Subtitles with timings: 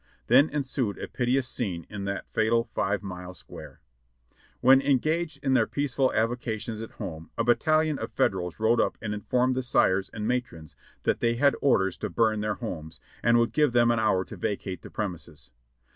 [0.25, 3.81] Then ensued a piteous scene in that fatal five mile square.
[4.63, 9.13] A\'hen engaged in their peaceful avocations at home, a battalion of Federals rode up and
[9.13, 13.53] informed the sires and matrons that they had orders to burn their homes, and would
[13.53, 15.51] give them an hour to vacate the premises.